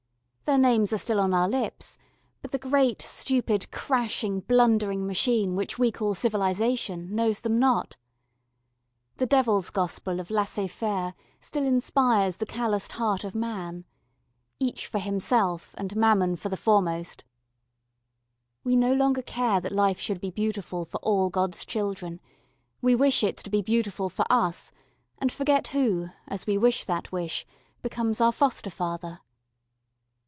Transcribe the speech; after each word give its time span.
Their 0.45 0.57
names 0.57 0.91
are 0.91 0.97
still 0.97 1.21
on 1.21 1.33
our 1.33 1.47
lips, 1.47 1.97
but 2.41 2.51
the 2.51 2.57
great, 2.59 3.01
stupid, 3.01 3.71
crashing, 3.71 4.41
blundering 4.41 5.07
machine 5.07 5.55
which 5.55 5.79
we 5.79 5.93
call 5.93 6.13
civilisation 6.13 7.15
knows 7.15 7.39
them 7.39 7.57
not. 7.57 7.95
The 9.15 9.25
Devil's 9.25 9.69
gospel 9.69 10.19
of 10.19 10.29
laissez 10.29 10.67
faire 10.67 11.13
still 11.39 11.63
inspires 11.65 12.35
the 12.35 12.45
calloused 12.45 12.91
heart 12.93 13.23
of 13.23 13.33
man. 13.33 13.85
Each 14.59 14.87
for 14.87 14.99
himself, 14.99 15.73
and 15.77 15.95
Mammon 15.95 16.35
for 16.35 16.49
the 16.49 16.57
foremost. 16.57 17.23
We 18.65 18.75
no 18.75 18.93
longer 18.93 19.21
care 19.21 19.61
that 19.61 19.71
life 19.71 20.01
should 20.01 20.19
be 20.19 20.31
beautiful 20.31 20.83
for 20.83 20.97
all 20.97 21.29
God's 21.29 21.63
children 21.63 22.19
we 22.81 22.93
wish 22.93 23.23
it 23.23 23.37
to 23.37 23.49
be 23.49 23.61
beautiful 23.61 24.09
for 24.09 24.25
us 24.29 24.73
and 25.17 25.31
forget 25.31 25.67
who, 25.67 26.09
as 26.27 26.45
we 26.45 26.57
wish 26.57 26.83
that 26.83 27.09
wish, 27.09 27.45
becomes 27.81 28.19
our 28.19 28.33
foster 28.33 28.69
father. 28.69 29.21